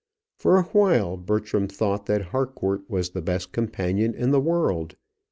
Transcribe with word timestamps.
For 0.33 0.57
awhile 0.57 1.15
Bertram 1.15 1.67
thought 1.67 2.07
that 2.07 2.29
Harcourt 2.33 2.89
was 2.89 3.11
the 3.11 3.21
best 3.21 3.51
companion 3.51 4.15
in 4.15 4.31
the 4.31 4.41
world. 4.41 4.95